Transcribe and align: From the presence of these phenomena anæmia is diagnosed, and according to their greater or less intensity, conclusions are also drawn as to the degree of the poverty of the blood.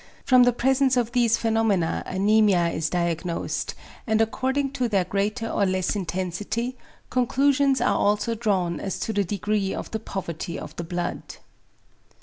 From 0.25 0.41
the 0.41 0.51
presence 0.51 0.97
of 0.97 1.11
these 1.11 1.37
phenomena 1.37 2.03
anæmia 2.07 2.73
is 2.73 2.89
diagnosed, 2.89 3.75
and 4.07 4.19
according 4.19 4.71
to 4.71 4.89
their 4.89 5.03
greater 5.03 5.47
or 5.47 5.63
less 5.63 5.95
intensity, 5.95 6.75
conclusions 7.11 7.79
are 7.81 7.99
also 7.99 8.33
drawn 8.33 8.79
as 8.79 8.97
to 9.01 9.13
the 9.13 9.23
degree 9.23 9.75
of 9.75 9.91
the 9.91 9.99
poverty 9.99 10.57
of 10.57 10.75
the 10.77 10.83
blood. 10.83 11.35